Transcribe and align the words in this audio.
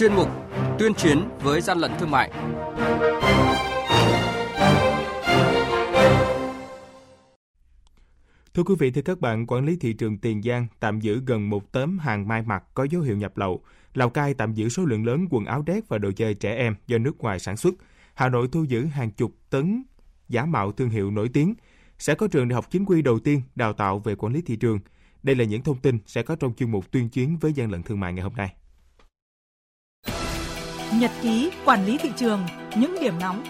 chuyên 0.00 0.14
mục 0.14 0.28
Tuyên 0.78 0.94
chiến 0.94 1.28
với 1.42 1.60
gian 1.60 1.78
lận 1.78 1.90
thương 1.98 2.10
mại. 2.10 2.30
Thưa 8.54 8.62
quý 8.62 8.74
vị, 8.78 8.90
thưa 8.90 9.02
các 9.02 9.20
bạn, 9.20 9.46
quản 9.46 9.64
lý 9.64 9.76
thị 9.76 9.92
trường 9.92 10.18
Tiền 10.18 10.42
Giang 10.42 10.66
tạm 10.80 11.00
giữ 11.00 11.22
gần 11.26 11.50
một 11.50 11.72
tấm 11.72 11.98
hàng 11.98 12.28
mai 12.28 12.42
mặt 12.42 12.64
có 12.74 12.84
dấu 12.84 13.02
hiệu 13.02 13.16
nhập 13.16 13.36
lậu. 13.36 13.62
Lào 13.94 14.10
Cai 14.10 14.34
tạm 14.34 14.54
giữ 14.54 14.68
số 14.68 14.84
lượng 14.84 15.06
lớn 15.06 15.26
quần 15.30 15.44
áo 15.44 15.62
đét 15.62 15.88
và 15.88 15.98
đồ 15.98 16.12
chơi 16.12 16.34
trẻ 16.34 16.54
em 16.54 16.74
do 16.86 16.98
nước 16.98 17.18
ngoài 17.18 17.38
sản 17.38 17.56
xuất. 17.56 17.74
Hà 18.14 18.28
Nội 18.28 18.48
thu 18.52 18.64
giữ 18.64 18.84
hàng 18.84 19.10
chục 19.10 19.32
tấn 19.50 19.82
giả 20.28 20.44
mạo 20.44 20.72
thương 20.72 20.90
hiệu 20.90 21.10
nổi 21.10 21.28
tiếng. 21.32 21.54
Sẽ 21.98 22.14
có 22.14 22.28
trường 22.28 22.48
đại 22.48 22.54
học 22.54 22.66
chính 22.70 22.84
quy 22.84 23.02
đầu 23.02 23.18
tiên 23.18 23.42
đào 23.54 23.72
tạo 23.72 23.98
về 23.98 24.14
quản 24.14 24.32
lý 24.32 24.42
thị 24.42 24.56
trường. 24.56 24.78
Đây 25.22 25.36
là 25.36 25.44
những 25.44 25.62
thông 25.62 25.78
tin 25.78 25.98
sẽ 26.06 26.22
có 26.22 26.36
trong 26.36 26.54
chuyên 26.54 26.70
mục 26.70 26.90
tuyên 26.90 27.08
chiến 27.08 27.36
với 27.40 27.52
gian 27.52 27.70
lận 27.70 27.82
thương 27.82 28.00
mại 28.00 28.12
ngày 28.12 28.22
hôm 28.22 28.34
nay. 28.34 28.54
Nhật 30.98 31.10
ký 31.22 31.50
quản 31.64 31.86
lý 31.86 31.98
thị 31.98 32.10
trường, 32.16 32.46
những 32.76 32.96
điểm 33.00 33.14
nóng 33.20 33.44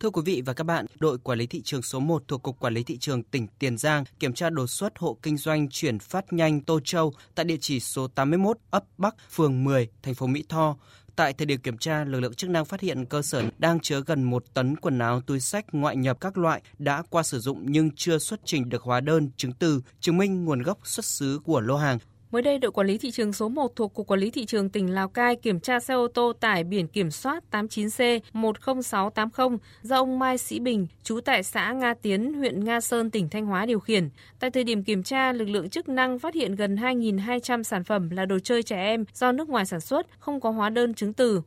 Thưa 0.00 0.10
quý 0.10 0.22
vị 0.24 0.42
và 0.46 0.52
các 0.52 0.64
bạn, 0.64 0.86
đội 0.98 1.18
quản 1.18 1.38
lý 1.38 1.46
thị 1.46 1.62
trường 1.62 1.82
số 1.82 2.00
1 2.00 2.22
thuộc 2.28 2.42
Cục 2.42 2.60
Quản 2.60 2.74
lý 2.74 2.82
Thị 2.82 2.98
trường 2.98 3.22
tỉnh 3.22 3.46
Tiền 3.58 3.78
Giang 3.78 4.04
kiểm 4.20 4.32
tra 4.32 4.50
đột 4.50 4.66
xuất 4.66 4.98
hộ 4.98 5.18
kinh 5.22 5.36
doanh 5.36 5.68
chuyển 5.70 5.98
phát 5.98 6.32
nhanh 6.32 6.60
Tô 6.60 6.80
Châu 6.84 7.12
tại 7.34 7.44
địa 7.44 7.56
chỉ 7.60 7.80
số 7.80 8.08
81 8.08 8.58
ấp 8.70 8.84
Bắc, 8.98 9.14
phường 9.30 9.64
10, 9.64 9.88
thành 10.02 10.14
phố 10.14 10.26
Mỹ 10.26 10.44
Tho. 10.48 10.76
Tại 11.16 11.32
thời 11.32 11.46
điểm 11.46 11.60
kiểm 11.60 11.78
tra, 11.78 12.04
lực 12.04 12.20
lượng 12.20 12.34
chức 12.34 12.50
năng 12.50 12.64
phát 12.64 12.80
hiện 12.80 13.04
cơ 13.04 13.22
sở 13.22 13.42
đang 13.58 13.80
chứa 13.80 14.02
gần 14.06 14.22
một 14.22 14.44
tấn 14.54 14.76
quần 14.76 14.98
áo 14.98 15.20
túi 15.20 15.40
sách 15.40 15.64
ngoại 15.72 15.96
nhập 15.96 16.20
các 16.20 16.38
loại 16.38 16.62
đã 16.78 17.02
qua 17.10 17.22
sử 17.22 17.40
dụng 17.40 17.62
nhưng 17.66 17.90
chưa 17.96 18.18
xuất 18.18 18.40
trình 18.44 18.68
được 18.68 18.82
hóa 18.82 19.00
đơn, 19.00 19.30
chứng 19.36 19.52
từ, 19.52 19.80
chứng 20.00 20.16
minh 20.16 20.44
nguồn 20.44 20.62
gốc 20.62 20.78
xuất 20.84 21.04
xứ 21.04 21.40
của 21.44 21.60
lô 21.60 21.76
hàng. 21.76 21.98
Mới 22.30 22.42
đây, 22.42 22.58
đội 22.58 22.72
quản 22.72 22.86
lý 22.86 22.98
thị 22.98 23.10
trường 23.10 23.32
số 23.32 23.48
1 23.48 23.76
thuộc 23.76 23.94
Cục 23.94 24.06
Quản 24.06 24.20
lý 24.20 24.30
Thị 24.30 24.46
trường 24.46 24.68
tỉnh 24.68 24.94
Lào 24.94 25.08
Cai 25.08 25.36
kiểm 25.36 25.60
tra 25.60 25.80
xe 25.80 25.94
ô 25.94 26.08
tô 26.08 26.32
tải 26.40 26.64
biển 26.64 26.88
kiểm 26.88 27.10
soát 27.10 27.44
89C10680 27.50 29.58
do 29.82 29.96
ông 29.96 30.18
Mai 30.18 30.38
Sĩ 30.38 30.60
Bình, 30.60 30.86
trú 31.02 31.20
tại 31.20 31.42
xã 31.42 31.72
Nga 31.72 31.94
Tiến, 31.94 32.34
huyện 32.34 32.64
Nga 32.64 32.80
Sơn, 32.80 33.10
tỉnh 33.10 33.28
Thanh 33.28 33.46
Hóa 33.46 33.66
điều 33.66 33.80
khiển. 33.80 34.08
Tại 34.40 34.50
thời 34.50 34.64
điểm 34.64 34.84
kiểm 34.84 35.02
tra, 35.02 35.32
lực 35.32 35.48
lượng 35.48 35.70
chức 35.70 35.88
năng 35.88 36.18
phát 36.18 36.34
hiện 36.34 36.54
gần 36.54 36.76
2.200 36.76 37.62
sản 37.62 37.84
phẩm 37.84 38.10
là 38.10 38.26
đồ 38.26 38.38
chơi 38.38 38.62
trẻ 38.62 38.76
em 38.76 39.04
do 39.14 39.32
nước 39.32 39.48
ngoài 39.48 39.66
sản 39.66 39.80
xuất, 39.80 40.06
không 40.18 40.40
có 40.40 40.50
hóa 40.50 40.70
đơn 40.70 40.94
chứng 40.94 41.12
từ. 41.12 41.42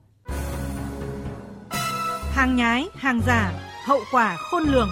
Hàng 2.32 2.56
nhái, 2.56 2.88
hàng 2.96 3.22
giả, 3.28 3.54
hậu 3.86 4.00
quả 4.12 4.38
khôn 4.38 4.64
lường. 4.64 4.90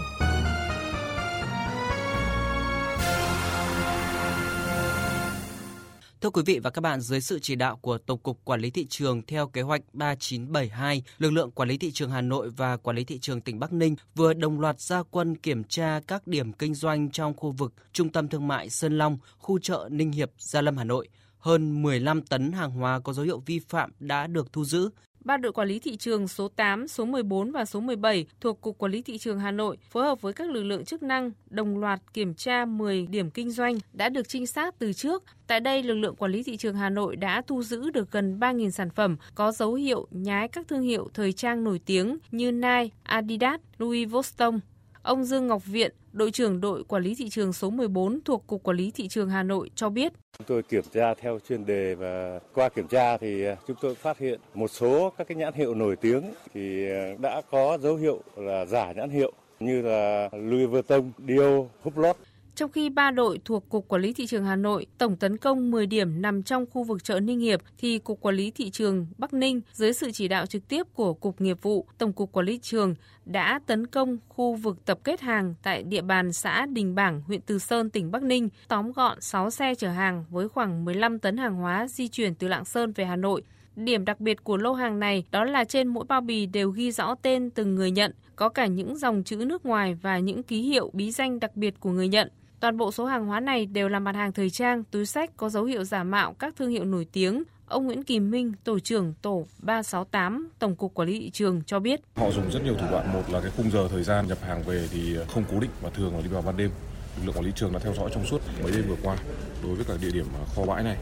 Thưa 6.22 6.30
quý 6.30 6.42
vị 6.45 6.59
và 6.59 6.70
các 6.70 6.81
bạn, 6.81 7.02
dưới 7.02 7.22
sự 7.22 7.39
chỉ 7.39 7.56
đạo 7.56 7.78
của 7.78 7.98
Tổng 7.98 8.20
cục 8.20 8.45
Quản 8.45 8.62
lý 8.62 8.70
thị 8.70 8.86
trường 8.89 9.22
theo 9.25 9.48
kế 9.48 9.62
hoạch 9.62 9.81
3972, 9.94 11.03
lực 11.17 11.30
lượng 11.30 11.52
quản 11.52 11.70
lý 11.70 11.78
thị 11.78 11.92
trường 11.92 12.11
Hà 12.11 12.22
Nội 12.22 12.50
và 12.50 12.78
quản 12.78 12.95
lý 12.95 13.03
thị 13.03 13.20
trường 13.20 13.42
tỉnh 13.42 13.59
Bắc 13.59 13.73
Ninh 13.73 13.95
vừa 14.16 14.34
đồng 14.34 14.59
loạt 14.59 14.80
ra 14.80 15.03
quân 15.11 15.36
kiểm 15.38 15.64
tra 15.64 16.00
các 16.08 16.28
điểm 16.28 16.53
kinh 16.53 16.76
doanh 16.76 17.11
trong 17.11 17.34
khu 17.38 17.52
vực 17.52 17.73
Trung 17.94 18.09
tâm 18.09 18.28
thương 18.28 18.48
mại 18.48 18.70
Sơn 18.70 18.98
Long, 18.98 19.17
khu 19.38 19.59
chợ 19.59 19.89
Ninh 19.92 20.11
Hiệp, 20.11 20.31
Gia 20.38 20.61
Lâm, 20.61 20.78
Hà 20.78 20.84
Nội. 20.84 21.09
Hơn 21.38 21.81
15 21.84 22.22
tấn 22.22 22.52
hàng 22.52 22.72
hóa 22.72 23.00
có 23.00 23.14
dấu 23.14 23.26
hiệu 23.26 23.44
vi 23.45 23.59
phạm 23.59 23.92
đã 24.00 24.28
được 24.28 24.54
thu 24.54 24.66
giữ, 24.66 24.89
Ba 25.30 25.38
đội 25.38 25.52
quản 25.52 25.68
lý 25.68 25.80
thị 25.80 25.98
trường 25.98 26.28
số 26.28 26.48
8, 26.48 26.88
số 26.88 27.06
14 27.06 27.52
và 27.52 27.66
số 27.66 27.80
17 27.80 28.26
thuộc 28.42 28.62
Cục 28.62 28.78
Quản 28.78 28.92
lý 28.92 29.02
Thị 29.02 29.18
trường 29.18 29.40
Hà 29.40 29.52
Nội 29.52 29.78
phối 29.90 30.04
hợp 30.04 30.22
với 30.22 30.34
các 30.34 30.50
lực 30.50 30.64
lượng 30.64 30.86
chức 30.86 31.04
năng 31.04 31.32
đồng 31.50 31.78
loạt 31.78 32.00
kiểm 32.14 32.34
tra 32.34 32.66
10 32.66 33.08
điểm 33.08 33.30
kinh 33.30 33.52
doanh 33.52 33.78
đã 33.94 34.10
được 34.10 34.30
trinh 34.30 34.48
sát 34.48 34.80
từ 34.80 34.94
trước. 34.94 35.24
Tại 35.48 35.60
đây, 35.60 35.84
lực 35.84 35.94
lượng 35.94 36.16
quản 36.16 36.32
lý 36.32 36.44
thị 36.44 36.58
trường 36.58 36.76
Hà 36.76 36.90
Nội 36.90 37.16
đã 37.16 37.42
thu 37.48 37.64
giữ 37.64 37.90
được 37.90 38.12
gần 38.12 38.40
3.000 38.40 38.70
sản 38.70 38.90
phẩm 38.90 39.18
có 39.36 39.52
dấu 39.52 39.74
hiệu 39.74 40.08
nhái 40.12 40.48
các 40.48 40.68
thương 40.68 40.82
hiệu 40.82 41.10
thời 41.14 41.34
trang 41.34 41.64
nổi 41.64 41.80
tiếng 41.86 42.18
như 42.32 42.52
Nike, 42.52 42.89
Adidas, 43.04 43.60
Louis 43.78 44.10
Vuitton. 44.10 44.60
Ông 45.02 45.23
Dương 45.23 45.48
Ngọc 45.48 45.66
Viện, 45.66 45.92
đội 46.11 46.31
trưởng 46.31 46.61
đội 46.61 46.83
quản 46.83 47.03
lý 47.03 47.15
thị 47.15 47.30
trường 47.30 47.53
số 47.53 47.70
14 47.70 48.20
thuộc 48.25 48.47
Cục 48.47 48.64
Quản 48.64 48.77
lý 48.77 48.92
Thị 48.92 49.08
trường 49.08 49.30
Hà 49.30 49.43
Nội 49.43 49.70
cho 49.75 49.89
biết. 49.89 50.14
Chúng 50.37 50.47
tôi 50.47 50.64
kiểm 50.64 50.83
tra 50.93 51.14
theo 51.14 51.39
chuyên 51.49 51.65
đề 51.65 51.95
và 51.95 52.39
qua 52.53 52.70
kiểm 52.70 52.87
tra 52.87 53.17
thì 53.17 53.45
à, 53.45 53.55
chúng 53.67 53.77
tôi 53.81 53.95
phát 53.95 54.17
hiện 54.17 54.39
một 54.53 54.67
số 54.67 55.14
các 55.17 55.27
cái 55.27 55.36
nhãn 55.36 55.53
hiệu 55.53 55.75
nổi 55.75 55.95
tiếng 55.95 56.23
thì 56.53 56.89
à, 56.92 57.15
đã 57.21 57.42
có 57.52 57.77
dấu 57.81 57.95
hiệu 57.95 58.21
là 58.36 58.65
giả 58.65 58.92
nhãn 58.92 59.09
hiệu 59.09 59.31
như 59.59 59.81
là 59.81 60.30
Louis 60.31 60.70
Vuitton, 60.70 61.11
Dior, 61.27 61.65
Hublot. 61.81 62.17
Trong 62.59 62.71
khi 62.71 62.89
ba 62.89 63.11
đội 63.11 63.39
thuộc 63.45 63.70
Cục 63.70 63.87
Quản 63.87 64.02
lý 64.02 64.14
Thị 64.14 64.27
trường 64.27 64.45
Hà 64.45 64.55
Nội 64.55 64.86
tổng 64.97 65.15
tấn 65.15 65.37
công 65.37 65.71
10 65.71 65.86
điểm 65.86 66.21
nằm 66.21 66.43
trong 66.43 66.65
khu 66.71 66.83
vực 66.83 67.03
chợ 67.03 67.20
Ninh 67.20 67.39
Hiệp, 67.39 67.61
thì 67.77 67.99
Cục 67.99 68.21
Quản 68.21 68.36
lý 68.36 68.52
Thị 68.52 68.70
trường 68.70 69.08
Bắc 69.17 69.33
Ninh 69.33 69.61
dưới 69.73 69.93
sự 69.93 70.11
chỉ 70.11 70.27
đạo 70.27 70.45
trực 70.45 70.67
tiếp 70.67 70.87
của 70.93 71.14
Cục 71.14 71.42
Nghiệp 71.42 71.61
vụ, 71.61 71.86
Tổng 71.97 72.14
cục 72.14 72.31
Quản 72.31 72.45
lý 72.45 72.53
Thị 72.53 72.59
trường 72.61 72.95
đã 73.25 73.59
tấn 73.65 73.87
công 73.87 74.17
khu 74.27 74.55
vực 74.55 74.86
tập 74.86 74.99
kết 75.03 75.21
hàng 75.21 75.53
tại 75.64 75.83
địa 75.83 76.02
bàn 76.02 76.33
xã 76.33 76.65
Đình 76.65 76.95
Bảng, 76.95 77.21
huyện 77.21 77.42
Từ 77.42 77.59
Sơn, 77.59 77.89
tỉnh 77.89 78.11
Bắc 78.11 78.23
Ninh, 78.23 78.49
tóm 78.67 78.91
gọn 78.91 79.21
6 79.21 79.49
xe 79.49 79.76
chở 79.76 79.89
hàng 79.89 80.26
với 80.30 80.49
khoảng 80.49 80.86
15 80.86 81.20
tấn 81.20 81.37
hàng 81.37 81.55
hóa 81.55 81.87
di 81.87 82.08
chuyển 82.08 82.36
từ 82.36 82.47
Lạng 82.47 82.65
Sơn 82.65 82.91
về 82.91 83.05
Hà 83.05 83.15
Nội. 83.15 83.41
Điểm 83.76 84.05
đặc 84.05 84.20
biệt 84.20 84.43
của 84.43 84.58
lô 84.58 84.73
hàng 84.73 84.99
này 84.99 85.26
đó 85.31 85.43
là 85.43 85.64
trên 85.64 85.87
mỗi 85.87 86.05
bao 86.08 86.21
bì 86.21 86.45
đều 86.45 86.70
ghi 86.70 86.91
rõ 86.91 87.15
tên 87.15 87.49
từng 87.49 87.76
người 87.76 87.91
nhận, 87.91 88.14
có 88.36 88.49
cả 88.49 88.65
những 88.65 88.97
dòng 88.97 89.23
chữ 89.23 89.36
nước 89.36 89.65
ngoài 89.65 89.97
và 90.02 90.20
những 90.20 90.43
ký 90.43 90.61
hiệu 90.61 90.89
bí 90.93 91.11
danh 91.11 91.39
đặc 91.39 91.55
biệt 91.55 91.80
của 91.80 91.89
người 91.89 92.08
nhận. 92.08 92.30
Toàn 92.59 92.77
bộ 92.77 92.92
số 92.92 93.05
hàng 93.05 93.25
hóa 93.25 93.39
này 93.39 93.65
đều 93.65 93.89
là 93.89 93.99
mặt 93.99 94.15
hàng 94.15 94.31
thời 94.31 94.49
trang, 94.49 94.83
túi 94.83 95.05
sách 95.05 95.37
có 95.37 95.49
dấu 95.49 95.64
hiệu 95.64 95.83
giả 95.83 96.03
mạo 96.03 96.33
các 96.33 96.55
thương 96.58 96.70
hiệu 96.70 96.86
nổi 96.86 97.08
tiếng. 97.11 97.43
Ông 97.67 97.86
Nguyễn 97.86 98.03
Kỳ 98.03 98.20
Minh, 98.20 98.53
tổ 98.64 98.80
trưởng 98.80 99.14
tổ 99.21 99.45
368 99.59 100.49
Tổng 100.59 100.75
cục 100.75 100.93
Quản 100.93 101.08
lý 101.08 101.20
thị 101.20 101.30
trường 101.30 101.61
cho 101.65 101.80
biết. 101.80 102.02
Họ 102.15 102.31
dùng 102.31 102.52
rất 102.52 102.64
nhiều 102.64 102.75
thủ 102.75 102.87
đoạn, 102.92 103.14
một 103.14 103.21
là 103.30 103.42
cái 103.42 103.52
khung 103.58 103.71
giờ 103.71 103.87
thời 103.92 104.03
gian 104.03 104.27
nhập 104.27 104.37
hàng 104.42 104.64
về 104.64 104.87
thì 104.92 105.17
không 105.27 105.43
cố 105.52 105.59
định 105.59 105.70
và 105.81 105.89
thường 105.89 106.15
là 106.15 106.21
đi 106.21 106.27
vào 106.27 106.42
ban 106.42 106.58
đêm. 106.58 106.70
Lực 107.17 107.25
lượng 107.25 107.36
quản 107.36 107.45
lý 107.45 107.52
trường 107.55 107.73
đã 107.73 107.80
theo 107.80 107.93
dõi 107.93 108.09
trong 108.14 108.25
suốt 108.25 108.42
mấy 108.64 108.71
đêm 108.71 108.83
vừa 108.89 108.95
qua 109.03 109.17
đối 109.64 109.76
với 109.76 109.86
cả 109.86 109.93
địa 110.02 110.11
điểm 110.14 110.26
kho 110.55 110.65
bãi 110.65 110.83
này 110.83 110.97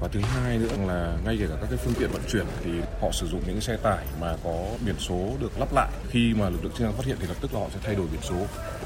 và 0.00 0.08
thứ 0.08 0.20
hai 0.20 0.58
nữa 0.58 0.76
là 0.86 1.16
ngay 1.24 1.36
kể 1.40 1.46
cả 1.48 1.54
các 1.60 1.66
cái 1.70 1.78
phương 1.84 1.94
tiện 1.98 2.10
vận 2.10 2.22
chuyển 2.28 2.46
thì 2.64 2.70
họ 3.00 3.08
sử 3.12 3.26
dụng 3.26 3.40
những 3.46 3.60
xe 3.60 3.76
tải 3.76 4.04
mà 4.20 4.36
có 4.44 4.66
biển 4.86 4.94
số 4.98 5.30
được 5.40 5.58
lắp 5.58 5.68
lại. 5.72 5.88
Khi 6.08 6.34
mà 6.38 6.48
lực 6.48 6.64
lượng 6.64 6.72
chức 6.72 6.80
năng 6.80 6.92
phát 6.92 7.06
hiện 7.06 7.16
thì 7.20 7.26
lập 7.26 7.36
tức 7.40 7.54
là 7.54 7.60
họ 7.60 7.66
sẽ 7.74 7.78
thay 7.82 7.94
đổi 7.94 8.06
biển 8.12 8.20
số 8.22 8.36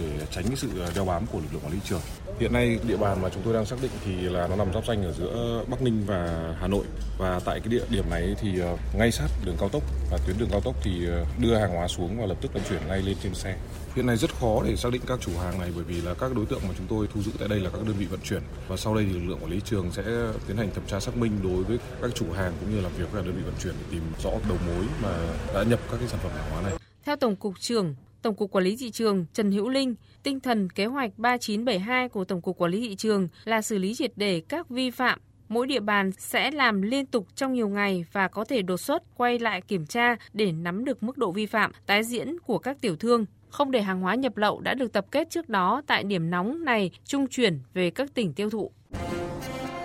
để 0.00 0.06
tránh 0.30 0.44
cái 0.44 0.56
sự 0.56 0.68
đeo 0.94 1.04
bám 1.04 1.26
của 1.26 1.38
lực 1.38 1.48
lượng 1.52 1.62
quản 1.64 1.72
lý 1.72 1.78
trường. 1.84 2.00
Hiện 2.38 2.52
nay 2.52 2.78
địa 2.86 2.96
bàn 2.96 3.22
mà 3.22 3.28
chúng 3.28 3.42
tôi 3.42 3.54
đang 3.54 3.66
xác 3.66 3.76
định 3.82 3.90
thì 4.04 4.12
là 4.14 4.48
nó 4.48 4.56
nằm 4.56 4.72
giáp 4.74 4.86
danh 4.86 5.04
ở 5.04 5.12
giữa 5.12 5.64
Bắc 5.68 5.82
Ninh 5.82 6.04
và 6.06 6.54
Hà 6.60 6.66
Nội. 6.66 6.84
Và 7.18 7.40
tại 7.44 7.60
cái 7.60 7.68
địa 7.68 7.84
điểm 7.90 8.04
này 8.10 8.34
thì 8.40 8.60
ờ, 8.60 8.76
ngay 8.98 9.12
sát 9.12 9.28
đường 9.44 9.56
cao 9.60 9.68
tốc 9.68 9.82
và 10.10 10.18
tuyến 10.26 10.38
đường 10.38 10.48
cao 10.50 10.60
tốc 10.60 10.74
thì 10.82 11.06
đưa 11.38 11.54
hàng 11.54 11.70
hóa 11.70 11.88
xuống 11.88 12.20
và 12.20 12.26
lập 12.26 12.36
tức 12.40 12.52
vận 12.52 12.62
chuyển 12.68 12.80
ngay 12.88 13.02
lên 13.02 13.16
trên 13.22 13.34
xe 13.34 13.56
hiện 13.98 14.06
nay 14.06 14.16
rất 14.16 14.34
khó 14.34 14.62
để 14.64 14.76
xác 14.76 14.92
định 14.92 15.02
các 15.06 15.18
chủ 15.20 15.32
hàng 15.38 15.58
này 15.58 15.72
bởi 15.74 15.84
vì 15.84 16.00
là 16.00 16.14
các 16.14 16.36
đối 16.36 16.46
tượng 16.46 16.60
mà 16.68 16.74
chúng 16.78 16.86
tôi 16.86 17.08
thu 17.14 17.22
giữ 17.22 17.32
tại 17.38 17.48
đây 17.48 17.60
là 17.60 17.70
các 17.70 17.80
đơn 17.86 17.96
vị 17.98 18.06
vận 18.06 18.20
chuyển 18.20 18.42
và 18.68 18.76
sau 18.76 18.94
đây 18.94 19.04
thì 19.04 19.12
lực 19.12 19.28
lượng 19.28 19.38
quản 19.40 19.50
lý 19.50 19.60
trường 19.64 19.90
sẽ 19.92 20.02
tiến 20.46 20.56
hành 20.56 20.70
thẩm 20.74 20.84
tra 20.86 21.00
xác 21.00 21.16
minh 21.16 21.32
đối 21.42 21.64
với 21.64 21.78
các 22.02 22.10
chủ 22.14 22.26
hàng 22.32 22.52
cũng 22.60 22.74
như 22.74 22.80
làm 22.80 22.92
việc 22.98 23.12
với 23.12 23.22
đơn 23.22 23.34
vị 23.36 23.42
vận 23.42 23.54
chuyển 23.62 23.74
để 23.80 23.86
tìm 23.90 24.02
rõ 24.22 24.30
đầu 24.30 24.58
mối 24.66 24.84
mà 25.02 25.34
đã 25.54 25.62
nhập 25.62 25.80
các 25.90 25.96
cái 25.98 26.08
sản 26.08 26.20
phẩm 26.22 26.32
hàng 26.36 26.50
hóa 26.50 26.62
này. 26.62 26.72
Theo 27.04 27.16
Tổng 27.16 27.36
cục 27.36 27.60
trưởng 27.60 27.94
Tổng 28.22 28.34
cục 28.34 28.50
Quản 28.50 28.64
lý 28.64 28.76
thị 28.76 28.90
trường 28.90 29.26
Trần 29.32 29.52
Hữu 29.52 29.68
Linh, 29.68 29.94
tinh 30.22 30.40
thần 30.40 30.70
kế 30.70 30.86
hoạch 30.86 31.18
3972 31.18 32.08
của 32.08 32.24
Tổng 32.24 32.40
cục 32.40 32.58
Quản 32.58 32.70
lý 32.70 32.88
thị 32.88 32.96
trường 32.96 33.28
là 33.44 33.62
xử 33.62 33.78
lý 33.78 33.94
triệt 33.94 34.12
để 34.16 34.42
các 34.48 34.68
vi 34.68 34.90
phạm 34.90 35.20
mỗi 35.48 35.66
địa 35.66 35.80
bàn 35.80 36.12
sẽ 36.18 36.50
làm 36.50 36.82
liên 36.82 37.06
tục 37.06 37.26
trong 37.34 37.52
nhiều 37.52 37.68
ngày 37.68 38.04
và 38.12 38.28
có 38.28 38.44
thể 38.44 38.62
đột 38.62 38.76
xuất 38.76 39.02
quay 39.16 39.38
lại 39.38 39.60
kiểm 39.60 39.86
tra 39.86 40.16
để 40.32 40.52
nắm 40.52 40.84
được 40.84 41.02
mức 41.02 41.18
độ 41.18 41.32
vi 41.32 41.46
phạm, 41.46 41.72
tái 41.86 42.04
diễn 42.04 42.38
của 42.38 42.58
các 42.58 42.80
tiểu 42.80 42.96
thương 42.96 43.26
không 43.48 43.70
để 43.70 43.82
hàng 43.82 44.00
hóa 44.00 44.14
nhập 44.14 44.36
lậu 44.36 44.60
đã 44.60 44.74
được 44.74 44.92
tập 44.92 45.06
kết 45.10 45.30
trước 45.30 45.48
đó 45.48 45.82
tại 45.86 46.04
điểm 46.04 46.30
nóng 46.30 46.64
này 46.64 46.90
trung 47.04 47.26
chuyển 47.26 47.60
về 47.74 47.90
các 47.90 48.14
tỉnh 48.14 48.32
tiêu 48.32 48.50
thụ. 48.50 48.70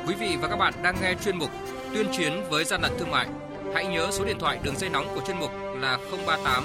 Quý 0.08 0.16
vị 0.20 0.38
và 0.42 0.48
các 0.48 0.56
bạn 0.56 0.74
đang 0.84 0.96
nghe 1.02 1.16
chuyên 1.26 1.38
mục 1.38 1.50
Tuyên 1.94 2.08
chiến 2.18 2.34
với 2.50 2.64
gian 2.64 2.82
lận 2.82 2.92
thương 3.00 3.12
mại. 3.12 3.28
Hãy 3.74 3.88
nhớ 3.88 4.08
số 4.12 4.26
điện 4.26 4.38
thoại 4.40 4.60
đường 4.64 4.76
dây 4.78 4.90
nóng 4.90 5.06
của 5.16 5.22
chuyên 5.28 5.40
mục 5.40 5.52
là 5.80 5.98
038 6.28 6.64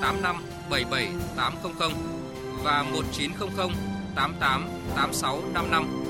85 0.00 0.36
77 0.70 1.08
800 1.36 1.90
và 2.64 2.82
1900 2.82 3.68
88 4.14 4.68
86 4.96 5.42
55. 5.54 6.09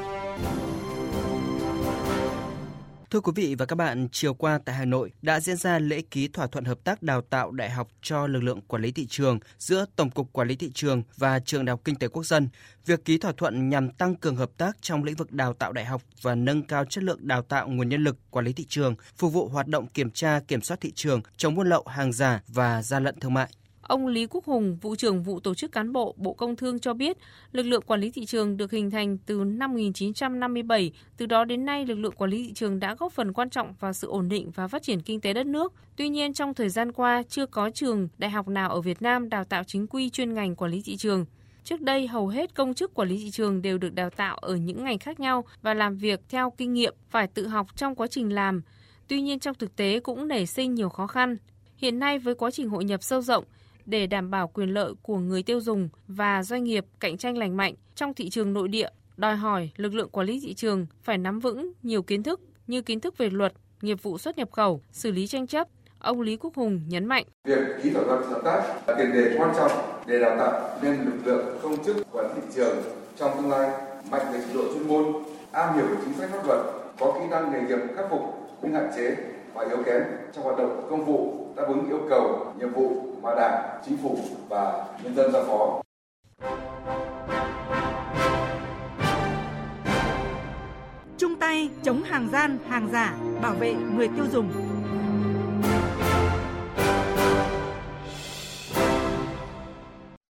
Thưa 3.11 3.21
quý 3.21 3.31
vị 3.35 3.55
và 3.55 3.65
các 3.65 3.75
bạn, 3.75 4.07
chiều 4.11 4.33
qua 4.33 4.59
tại 4.65 4.75
Hà 4.75 4.85
Nội 4.85 5.11
đã 5.21 5.39
diễn 5.39 5.57
ra 5.57 5.79
lễ 5.79 6.01
ký 6.11 6.27
thỏa 6.27 6.47
thuận 6.47 6.65
hợp 6.65 6.83
tác 6.83 7.03
đào 7.03 7.21
tạo 7.21 7.51
đại 7.51 7.69
học 7.69 7.87
cho 8.01 8.27
lực 8.27 8.43
lượng 8.43 8.61
quản 8.61 8.81
lý 8.81 8.91
thị 8.91 9.05
trường 9.09 9.39
giữa 9.59 9.85
Tổng 9.95 10.09
cục 10.09 10.33
Quản 10.33 10.47
lý 10.47 10.55
thị 10.55 10.71
trường 10.73 11.03
và 11.17 11.39
Trường 11.39 11.65
Đại 11.65 11.71
học 11.71 11.81
Kinh 11.83 11.95
tế 11.95 12.07
Quốc 12.07 12.23
dân. 12.23 12.49
Việc 12.85 13.05
ký 13.05 13.17
thỏa 13.17 13.31
thuận 13.31 13.69
nhằm 13.69 13.89
tăng 13.89 14.15
cường 14.15 14.35
hợp 14.35 14.51
tác 14.57 14.77
trong 14.81 15.03
lĩnh 15.03 15.15
vực 15.15 15.31
đào 15.31 15.53
tạo 15.53 15.73
đại 15.73 15.85
học 15.85 16.01
và 16.21 16.35
nâng 16.35 16.63
cao 16.63 16.85
chất 16.85 17.03
lượng 17.03 17.27
đào 17.27 17.41
tạo 17.41 17.67
nguồn 17.67 17.89
nhân 17.89 18.03
lực 18.03 18.17
quản 18.29 18.45
lý 18.45 18.53
thị 18.53 18.65
trường, 18.69 18.95
phục 19.17 19.33
vụ 19.33 19.47
hoạt 19.47 19.67
động 19.67 19.87
kiểm 19.87 20.11
tra, 20.11 20.39
kiểm 20.47 20.61
soát 20.61 20.81
thị 20.81 20.91
trường, 20.95 21.21
chống 21.37 21.55
buôn 21.55 21.69
lậu, 21.69 21.83
hàng 21.87 22.13
giả 22.13 22.41
và 22.47 22.81
gian 22.81 23.03
lận 23.03 23.19
thương 23.19 23.33
mại. 23.33 23.49
Ông 23.91 24.07
Lý 24.07 24.25
Quốc 24.29 24.45
Hùng, 24.45 24.77
vụ 24.81 24.95
trưởng 24.95 25.23
vụ 25.23 25.39
tổ 25.39 25.55
chức 25.55 25.71
cán 25.71 25.91
bộ 25.93 26.15
Bộ 26.17 26.33
Công 26.33 26.55
Thương 26.55 26.79
cho 26.79 26.93
biết, 26.93 27.17
lực 27.51 27.63
lượng 27.63 27.81
quản 27.81 28.01
lý 28.01 28.11
thị 28.11 28.25
trường 28.25 28.57
được 28.57 28.71
hình 28.71 28.91
thành 28.91 29.17
từ 29.17 29.43
năm 29.43 29.71
1957, 29.71 30.91
từ 31.17 31.25
đó 31.25 31.45
đến 31.45 31.65
nay 31.65 31.85
lực 31.85 31.95
lượng 31.95 32.15
quản 32.15 32.31
lý 32.31 32.43
thị 32.43 32.53
trường 32.53 32.79
đã 32.79 32.95
góp 32.95 33.13
phần 33.13 33.33
quan 33.33 33.49
trọng 33.49 33.73
vào 33.79 33.93
sự 33.93 34.07
ổn 34.07 34.29
định 34.29 34.51
và 34.55 34.67
phát 34.67 34.83
triển 34.83 35.01
kinh 35.01 35.21
tế 35.21 35.33
đất 35.33 35.45
nước. 35.45 35.73
Tuy 35.95 36.09
nhiên 36.09 36.33
trong 36.33 36.53
thời 36.53 36.69
gian 36.69 36.91
qua 36.91 37.23
chưa 37.29 37.45
có 37.45 37.69
trường 37.69 38.07
đại 38.17 38.31
học 38.31 38.47
nào 38.47 38.69
ở 38.69 38.81
Việt 38.81 39.01
Nam 39.01 39.29
đào 39.29 39.43
tạo 39.43 39.63
chính 39.63 39.87
quy 39.87 40.09
chuyên 40.09 40.33
ngành 40.33 40.55
quản 40.55 40.71
lý 40.71 40.81
thị 40.85 40.97
trường. 40.97 41.25
Trước 41.63 41.81
đây, 41.81 42.07
hầu 42.07 42.27
hết 42.27 42.55
công 42.55 42.73
chức 42.73 42.93
quản 42.93 43.07
lý 43.07 43.17
thị 43.17 43.31
trường 43.31 43.61
đều 43.61 43.77
được 43.77 43.93
đào 43.95 44.09
tạo 44.09 44.37
ở 44.37 44.55
những 44.55 44.83
ngành 44.83 44.99
khác 44.99 45.19
nhau 45.19 45.45
và 45.61 45.73
làm 45.73 45.97
việc 45.97 46.19
theo 46.29 46.53
kinh 46.57 46.73
nghiệm, 46.73 46.93
phải 47.09 47.27
tự 47.27 47.47
học 47.47 47.67
trong 47.75 47.95
quá 47.95 48.07
trình 48.07 48.33
làm. 48.33 48.61
Tuy 49.07 49.21
nhiên 49.21 49.39
trong 49.39 49.55
thực 49.55 49.75
tế 49.75 49.99
cũng 49.99 50.27
nảy 50.27 50.45
sinh 50.45 50.73
nhiều 50.73 50.89
khó 50.89 51.07
khăn. 51.07 51.37
Hiện 51.77 51.99
nay 51.99 52.19
với 52.19 52.35
quá 52.35 52.51
trình 52.51 52.69
hội 52.69 52.83
nhập 52.83 53.03
sâu 53.03 53.21
rộng, 53.21 53.45
để 53.85 54.07
đảm 54.07 54.31
bảo 54.31 54.47
quyền 54.47 54.73
lợi 54.73 54.93
của 55.01 55.17
người 55.17 55.43
tiêu 55.43 55.61
dùng 55.61 55.89
và 56.07 56.43
doanh 56.43 56.63
nghiệp 56.63 56.85
cạnh 56.99 57.17
tranh 57.17 57.37
lành 57.37 57.57
mạnh 57.57 57.73
trong 57.95 58.13
thị 58.13 58.29
trường 58.29 58.53
nội 58.53 58.67
địa, 58.67 58.89
đòi 59.17 59.35
hỏi 59.35 59.69
lực 59.75 59.93
lượng 59.93 60.09
quản 60.09 60.27
lý 60.27 60.39
thị 60.39 60.53
trường 60.53 60.85
phải 61.03 61.17
nắm 61.17 61.39
vững 61.39 61.71
nhiều 61.83 62.01
kiến 62.01 62.23
thức 62.23 62.41
như 62.67 62.81
kiến 62.81 62.99
thức 62.99 63.17
về 63.17 63.29
luật, 63.29 63.53
nghiệp 63.81 64.03
vụ 64.03 64.17
xuất 64.17 64.37
nhập 64.37 64.51
khẩu, 64.51 64.81
xử 64.91 65.11
lý 65.11 65.27
tranh 65.27 65.47
chấp. 65.47 65.67
Ông 65.99 66.21
Lý 66.21 66.37
Quốc 66.37 66.55
Hùng 66.55 66.81
nhấn 66.87 67.05
mạnh. 67.05 67.25
Việc 67.43 67.59
ký 67.83 67.89
thỏa 67.89 68.03
thuận 68.03 68.23
hợp 68.23 68.41
tác 68.43 68.87
là 68.87 68.95
tiền 68.97 69.11
đề 69.13 69.35
quan 69.37 69.53
trọng 69.55 69.71
để 70.07 70.19
đào 70.19 70.37
tạo 70.37 70.79
nên 70.81 71.05
lực 71.05 71.25
lượng 71.25 71.59
công 71.63 71.83
chức 71.83 71.97
quản 72.11 72.25
lý 72.25 72.41
thị 72.41 72.47
trường 72.55 72.77
trong 73.17 73.31
tương 73.37 73.51
lai 73.51 73.69
mạnh 74.11 74.25
về 74.33 74.41
trình 74.47 74.57
độ 74.57 74.73
chuyên 74.73 74.87
môn, 74.87 75.05
am 75.51 75.75
hiểu 75.75 75.87
về 75.87 75.95
chính 76.05 76.13
sách 76.13 76.29
pháp 76.31 76.47
luật, 76.47 76.59
có 76.99 77.19
kỹ 77.19 77.25
năng 77.29 77.51
nghề 77.51 77.61
nghiệp 77.61 77.79
khắc 77.95 78.05
phục 78.09 78.21
những 78.61 78.73
hạn 78.73 78.91
chế 78.95 79.15
và 79.53 79.65
yếu 79.65 79.83
kém 79.85 80.01
trong 80.33 80.43
hoạt 80.43 80.57
động 80.57 80.87
công 80.89 81.05
vụ 81.05 81.47
đáp 81.55 81.63
ứng 81.67 81.89
yêu 81.89 82.01
cầu 82.09 82.53
nhiệm 82.59 82.73
vụ 82.73 83.10
mà 83.21 83.35
Đảng, 83.35 83.81
Chính 83.85 83.97
phủ 83.97 84.17
và 84.49 84.85
nhân 85.03 85.15
dân 85.15 85.31
giao 85.31 85.43
phó. 85.43 85.81
Chung 91.17 91.35
tay 91.39 91.69
chống 91.83 92.03
hàng 92.03 92.29
gian, 92.31 92.57
hàng 92.69 92.89
giả, 92.91 93.13
bảo 93.41 93.53
vệ 93.53 93.73
người 93.73 94.07
tiêu 94.07 94.25
dùng. 94.31 94.70